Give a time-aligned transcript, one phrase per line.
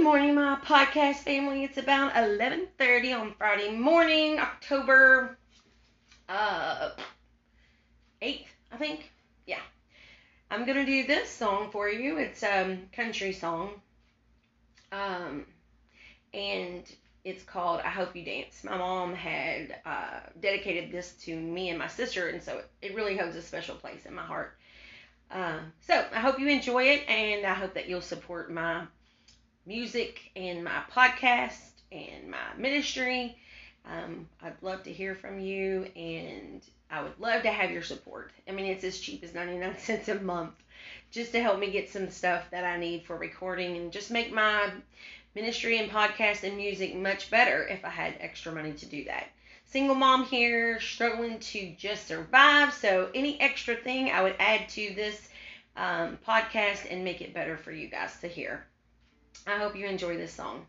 [0.00, 1.62] Good morning, my podcast family.
[1.62, 5.36] It's about 11:30 on Friday morning, October
[6.26, 6.92] uh
[8.22, 9.12] 8th, I think.
[9.44, 9.60] Yeah.
[10.50, 12.16] I'm going to do this song for you.
[12.16, 13.82] It's a um, country song.
[14.90, 15.44] Um
[16.32, 16.90] and
[17.22, 18.64] it's called I Hope You Dance.
[18.64, 23.18] My mom had uh, dedicated this to me and my sister, and so it really
[23.18, 24.56] holds a special place in my heart.
[25.30, 28.86] Uh, so I hope you enjoy it, and I hope that you'll support my
[29.66, 31.58] music and my podcast
[31.92, 33.36] and my ministry.
[33.86, 38.32] Um, I'd love to hear from you, and I would love to have your support.
[38.48, 40.54] I mean, it's as cheap as 99 cents a month
[41.10, 44.32] just to help me get some stuff that I need for recording and just make
[44.32, 44.70] my
[45.34, 49.28] ministry and podcast and music much better if I had extra money to do that.
[49.66, 52.72] Single mom here, struggling to just survive.
[52.72, 55.28] So, any extra thing I would add to this
[55.76, 58.66] um, podcast and make it better for you guys to hear.
[59.46, 60.66] I hope you enjoy this song.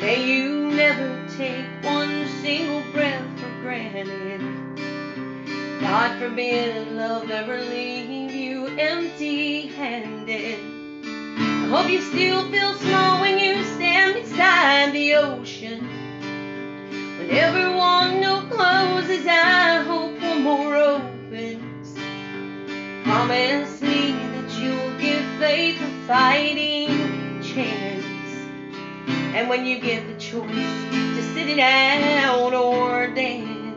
[0.00, 4.40] May you never take one single breath for granted.
[5.78, 10.58] God forbid love ever leave you empty handed.
[11.04, 15.86] I hope you still feel small when you stand beside the ocean.
[17.18, 21.98] When everyone no closes, I hope one more opens.
[23.04, 27.89] Promise me that you'll give faith a fighting chance.
[29.34, 33.69] And when you get the choice to sit it out or dance.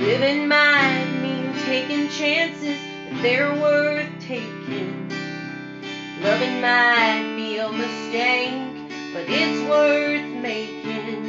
[0.00, 2.78] Living might mean taking chances
[3.10, 5.10] if they're worth taking.
[6.22, 11.19] Loving might be a mistake, but it's worth making.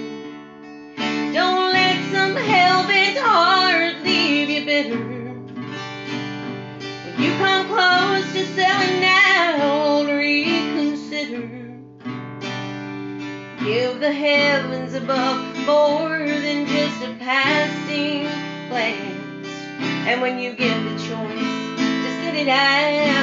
[15.03, 18.27] Above more than just a passing
[18.69, 19.47] plans.
[20.07, 23.20] And when you get the choice to sit it out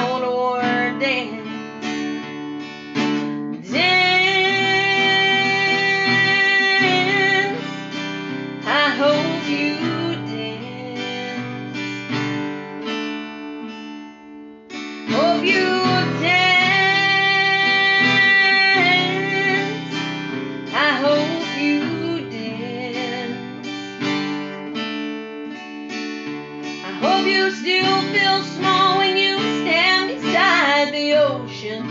[27.28, 31.84] you still feel small when you stand beside the ocean.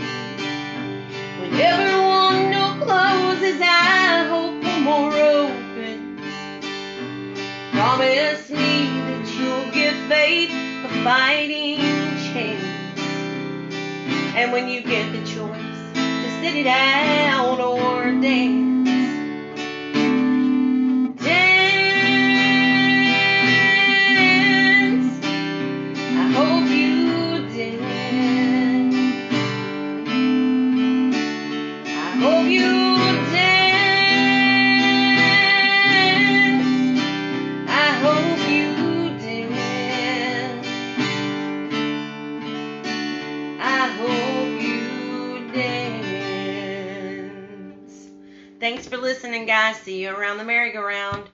[1.40, 6.20] When everyone no closes, I hope more opens.
[7.72, 10.50] Promise me that you'll give faith
[10.84, 11.78] a fighting
[12.32, 13.00] chance.
[14.36, 18.12] And when you get the choice to sit it out or.
[18.20, 18.67] Dance.
[48.68, 49.78] Thanks for listening, guys.
[49.78, 51.30] See you around the merry-go-round.